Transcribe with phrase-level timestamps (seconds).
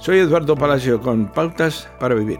[0.00, 2.38] Soy Eduardo Palacio con Pautas para Vivir.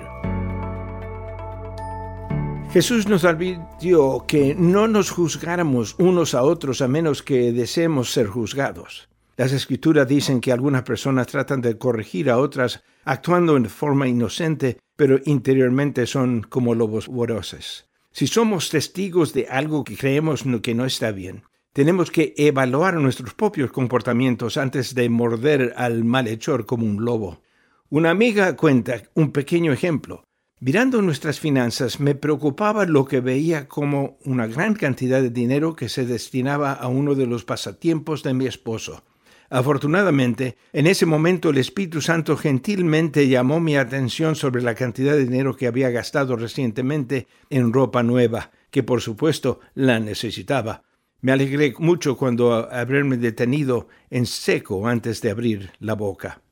[2.70, 8.28] Jesús nos advirtió que no nos juzgáramos unos a otros a menos que deseemos ser
[8.28, 9.08] juzgados.
[9.36, 14.78] Las escrituras dicen que algunas personas tratan de corregir a otras actuando en forma inocente,
[14.94, 17.88] pero interiormente son como lobos voraces.
[18.12, 23.34] Si somos testigos de algo que creemos que no está bien, tenemos que evaluar nuestros
[23.34, 27.40] propios comportamientos antes de morder al malhechor como un lobo.
[27.90, 30.22] Una amiga cuenta un pequeño ejemplo.
[30.60, 35.88] Mirando nuestras finanzas me preocupaba lo que veía como una gran cantidad de dinero que
[35.88, 39.04] se destinaba a uno de los pasatiempos de mi esposo.
[39.48, 45.24] Afortunadamente, en ese momento el Espíritu Santo gentilmente llamó mi atención sobre la cantidad de
[45.24, 50.82] dinero que había gastado recientemente en ropa nueva, que por supuesto la necesitaba.
[51.22, 56.42] Me alegré mucho cuando haberme detenido en seco antes de abrir la boca.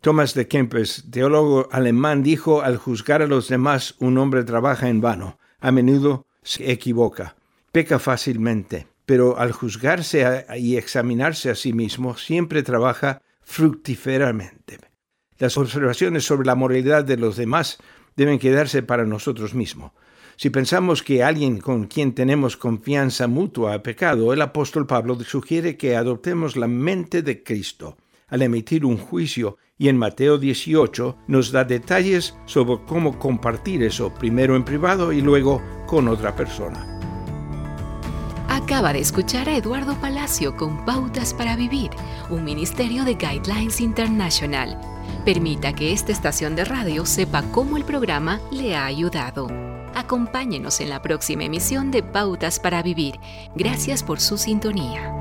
[0.00, 5.02] Thomas de Kempis, teólogo alemán, dijo, al juzgar a los demás un hombre trabaja en
[5.02, 7.36] vano, a menudo se equivoca,
[7.70, 14.78] peca fácilmente, pero al juzgarse y examinarse a sí mismo siempre trabaja fructíferamente.
[15.38, 17.76] Las observaciones sobre la moralidad de los demás
[18.16, 19.92] deben quedarse para nosotros mismos.
[20.36, 25.76] Si pensamos que alguien con quien tenemos confianza mutua ha pecado, el apóstol Pablo sugiere
[25.76, 27.98] que adoptemos la mente de Cristo
[28.30, 34.12] al emitir un juicio y en Mateo 18 nos da detalles sobre cómo compartir eso,
[34.14, 36.86] primero en privado y luego con otra persona.
[38.48, 41.90] Acaba de escuchar a Eduardo Palacio con Pautas para Vivir,
[42.30, 44.78] un ministerio de Guidelines International.
[45.24, 49.48] Permita que esta estación de radio sepa cómo el programa le ha ayudado.
[49.94, 53.18] Acompáñenos en la próxima emisión de Pautas para Vivir.
[53.54, 55.19] Gracias por su sintonía.